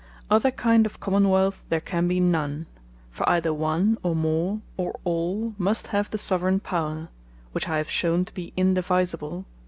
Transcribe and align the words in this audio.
Other 0.31 0.49
kind 0.49 0.87
of 0.87 0.99
Common 0.99 1.29
wealth 1.29 1.63
there 1.69 1.79
can 1.79 2.07
be 2.07 2.19
none: 2.19 2.65
for 3.11 3.29
either 3.29 3.53
One, 3.53 3.99
or 4.01 4.15
More, 4.15 4.61
or 4.75 4.99
All 5.03 5.53
must 5.59 5.85
have 5.93 6.09
the 6.09 6.17
Soveraign 6.17 6.61
Power 6.61 7.09
(which 7.51 7.69
I 7.69 7.77
have 7.77 7.87
shewn 7.91 8.25
to 8.25 8.33
be 8.33 8.51
indivisible) 8.57 9.29
entire. 9.37 9.45